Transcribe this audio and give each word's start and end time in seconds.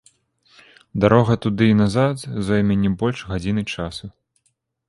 Дарога 1.03 1.35
туды 1.43 1.67
і 1.73 1.77
назад 1.83 2.25
зойме 2.47 2.75
не 2.87 2.91
больш 3.03 3.19
гадзіны 3.33 3.63
часу. 3.77 4.05